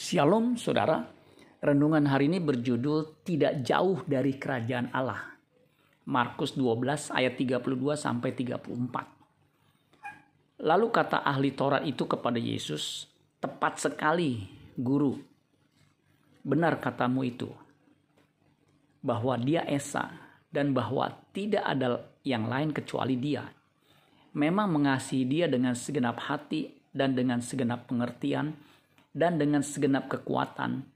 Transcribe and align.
Shalom 0.00 0.56
saudara, 0.56 1.12
renungan 1.60 2.08
hari 2.08 2.32
ini 2.32 2.40
berjudul 2.40 3.20
Tidak 3.20 3.60
Jauh 3.60 4.00
dari 4.08 4.32
Kerajaan 4.32 4.88
Allah. 4.96 5.36
Markus 6.08 6.56
12 6.56 7.12
ayat 7.12 7.36
32 7.36 8.00
sampai 8.00 8.32
34. 8.32 10.64
Lalu 10.64 10.86
kata 10.88 11.20
ahli 11.20 11.52
Taurat 11.52 11.84
itu 11.84 12.08
kepada 12.08 12.40
Yesus, 12.40 13.12
"Tepat 13.44 13.76
sekali, 13.76 14.48
guru. 14.72 15.20
Benar 16.48 16.80
katamu 16.80 17.20
itu, 17.20 17.52
bahwa 19.04 19.36
dia 19.36 19.68
Esa 19.68 20.16
dan 20.48 20.72
bahwa 20.72 21.12
tidak 21.36 21.68
ada 21.68 22.08
yang 22.24 22.48
lain 22.48 22.72
kecuali 22.72 23.20
dia. 23.20 23.52
Memang 24.32 24.80
mengasihi 24.80 25.28
dia 25.28 25.44
dengan 25.44 25.76
segenap 25.76 26.24
hati 26.24 26.72
dan 26.88 27.12
dengan 27.12 27.44
segenap 27.44 27.84
pengertian, 27.84 28.56
dan 29.10 29.38
dengan 29.38 29.62
segenap 29.62 30.06
kekuatan 30.06 30.86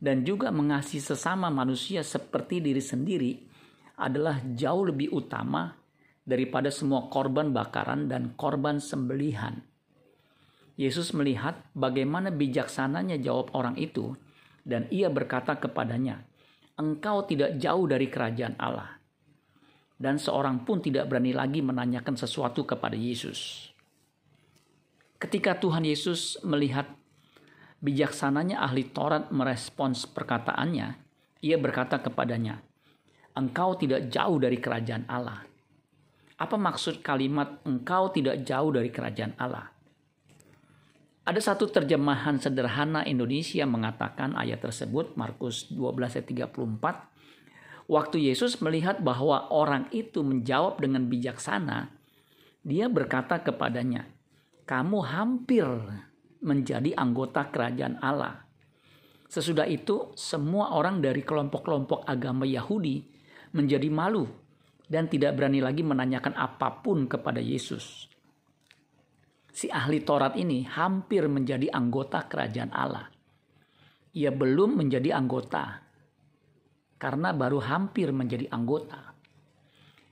dan 0.00 0.24
juga 0.24 0.48
mengasihi 0.48 1.04
sesama 1.04 1.52
manusia 1.52 2.00
seperti 2.00 2.64
diri 2.64 2.80
sendiri 2.80 3.32
adalah 4.00 4.40
jauh 4.56 4.88
lebih 4.88 5.12
utama 5.12 5.76
daripada 6.24 6.72
semua 6.72 7.12
korban 7.12 7.52
bakaran 7.52 8.08
dan 8.08 8.32
korban 8.32 8.80
sembelihan. 8.80 9.60
Yesus 10.80 11.12
melihat 11.12 11.60
bagaimana 11.76 12.32
bijaksananya 12.32 13.20
jawab 13.20 13.52
orang 13.52 13.76
itu 13.76 14.16
dan 14.64 14.88
ia 14.88 15.12
berkata 15.12 15.60
kepadanya, 15.60 16.24
"Engkau 16.80 17.28
tidak 17.28 17.60
jauh 17.60 17.84
dari 17.84 18.08
kerajaan 18.08 18.56
Allah." 18.56 18.96
Dan 20.00 20.16
seorang 20.16 20.64
pun 20.64 20.80
tidak 20.80 21.12
berani 21.12 21.36
lagi 21.36 21.60
menanyakan 21.60 22.16
sesuatu 22.16 22.64
kepada 22.64 22.96
Yesus. 22.96 23.68
Ketika 25.20 25.60
Tuhan 25.60 25.84
Yesus 25.84 26.40
melihat 26.40 26.88
Bijaksananya 27.80 28.60
ahli 28.60 28.92
Taurat 28.92 29.32
merespons 29.32 30.04
perkataannya. 30.04 31.00
Ia 31.40 31.56
berkata 31.56 31.96
kepadanya, 31.96 32.60
"Engkau 33.32 33.72
tidak 33.80 34.12
jauh 34.12 34.36
dari 34.36 34.60
kerajaan 34.60 35.08
Allah." 35.08 35.48
Apa 36.36 36.60
maksud 36.60 37.00
kalimat 37.00 37.64
"engkau 37.64 38.12
tidak 38.12 38.44
jauh 38.44 38.68
dari 38.68 38.92
kerajaan 38.92 39.32
Allah"? 39.40 39.72
Ada 41.24 41.52
satu 41.52 41.72
terjemahan 41.72 42.36
sederhana 42.36 43.00
Indonesia 43.08 43.64
mengatakan 43.64 44.36
ayat 44.36 44.60
tersebut 44.60 45.16
Markus 45.16 45.72
12 45.72 46.20
ayat 46.20 46.28
34. 46.28 47.08
Waktu 47.88 48.28
Yesus 48.28 48.60
melihat 48.60 49.00
bahwa 49.00 49.48
orang 49.48 49.88
itu 49.88 50.20
menjawab 50.20 50.84
dengan 50.84 51.08
bijaksana, 51.08 51.96
dia 52.60 52.92
berkata 52.92 53.40
kepadanya, 53.40 54.04
"Kamu 54.68 55.00
hampir 55.00 55.64
menjadi 56.40 56.96
anggota 56.96 57.48
kerajaan 57.48 58.00
Allah. 58.00 58.44
Sesudah 59.30 59.68
itu, 59.68 60.10
semua 60.18 60.74
orang 60.74 60.98
dari 60.98 61.22
kelompok-kelompok 61.22 62.02
agama 62.08 62.42
Yahudi 62.42 63.04
menjadi 63.54 63.86
malu 63.86 64.26
dan 64.90 65.06
tidak 65.06 65.38
berani 65.38 65.62
lagi 65.62 65.86
menanyakan 65.86 66.34
apa 66.34 66.82
pun 66.82 67.06
kepada 67.06 67.38
Yesus. 67.38 68.10
Si 69.50 69.70
ahli 69.70 70.02
Taurat 70.02 70.34
ini 70.34 70.66
hampir 70.66 71.30
menjadi 71.30 71.70
anggota 71.70 72.26
kerajaan 72.26 72.74
Allah. 72.74 73.06
Ia 74.18 74.34
belum 74.34 74.82
menjadi 74.82 75.14
anggota 75.14 75.78
karena 76.98 77.30
baru 77.30 77.62
hampir 77.62 78.10
menjadi 78.10 78.50
anggota. 78.50 79.14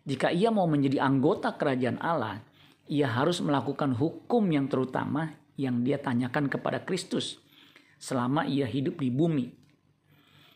Jika 0.06 0.30
ia 0.30 0.48
mau 0.48 0.64
menjadi 0.70 1.02
anggota 1.04 1.58
kerajaan 1.58 1.98
Allah, 2.00 2.40
ia 2.88 3.10
harus 3.10 3.42
melakukan 3.44 3.92
hukum 3.98 4.46
yang 4.48 4.70
terutama 4.70 5.34
yang 5.58 5.82
dia 5.82 5.98
tanyakan 5.98 6.46
kepada 6.46 6.86
Kristus 6.86 7.42
selama 7.98 8.46
ia 8.46 8.64
hidup 8.64 9.02
di 9.02 9.10
bumi. 9.10 9.50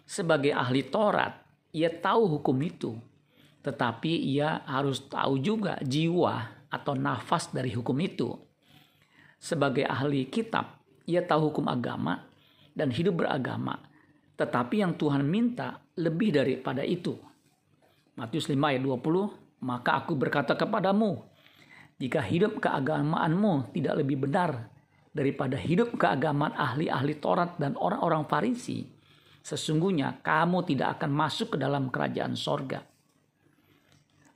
Sebagai 0.07 0.55
ahli 0.55 0.87
Taurat, 0.87 1.43
ia 1.75 1.91
tahu 1.91 2.39
hukum 2.39 2.55
itu, 2.63 2.95
tetapi 3.67 4.13
ia 4.31 4.63
harus 4.63 5.03
tahu 5.11 5.43
juga 5.43 5.77
jiwa 5.83 6.67
atau 6.71 6.95
nafas 6.95 7.51
dari 7.51 7.75
hukum 7.75 7.99
itu. 7.99 8.31
Sebagai 9.43 9.83
ahli 9.83 10.31
kitab, 10.31 10.79
ia 11.03 11.27
tahu 11.27 11.51
hukum 11.51 11.67
agama 11.67 12.23
dan 12.71 12.95
hidup 12.95 13.27
beragama, 13.27 13.83
tetapi 14.39 14.87
yang 14.87 14.95
Tuhan 14.95 15.27
minta 15.27 15.83
lebih 15.99 16.31
daripada 16.31 16.87
itu. 16.87 17.19
Matius 18.15 18.47
5 18.47 18.55
ayat 18.55 18.83
20, 18.87 19.67
maka 19.67 19.99
aku 19.99 20.15
berkata 20.15 20.55
kepadamu, 20.55 21.27
jika 21.99 22.23
hidup 22.23 22.63
keagamaanmu 22.63 23.73
tidak 23.75 24.05
lebih 24.05 24.29
benar 24.29 24.73
daripada 25.13 25.61
hidup 25.61 25.95
keagamaan 26.01 26.57
ahli-ahli 26.57 27.21
Taurat 27.21 27.61
dan 27.61 27.77
orang-orang 27.77 28.25
Farisi, 28.25 28.89
sesungguhnya 29.45 30.25
kamu 30.25 30.65
tidak 30.65 30.99
akan 30.99 31.13
masuk 31.13 31.55
ke 31.55 31.57
dalam 31.61 31.93
kerajaan 31.93 32.33
sorga. 32.33 32.81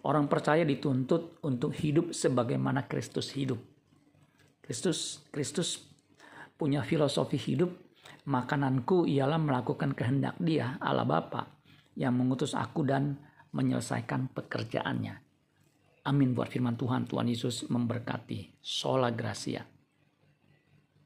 Orang 0.07 0.31
percaya 0.31 0.63
dituntut 0.63 1.43
untuk 1.43 1.75
hidup 1.75 2.15
sebagaimana 2.15 2.87
Kristus 2.87 3.35
hidup. 3.35 3.59
Kristus 4.63 5.27
Kristus 5.35 5.83
punya 6.55 6.87
filosofi 6.87 7.35
hidup, 7.41 7.75
makananku 8.29 9.09
ialah 9.11 9.41
melakukan 9.41 9.99
kehendak 9.99 10.39
Dia, 10.39 10.79
Allah 10.79 11.09
Bapa, 11.09 11.51
yang 11.99 12.15
mengutus 12.15 12.55
aku 12.55 12.87
dan 12.87 13.19
menyelesaikan 13.51 14.31
pekerjaannya. 14.31 15.15
Amin 16.07 16.39
buat 16.39 16.55
firman 16.55 16.79
Tuhan. 16.79 17.11
Tuhan 17.11 17.27
Yesus 17.27 17.67
memberkati. 17.67 18.63
Sola 18.63 19.11
Gracia. 19.11 19.76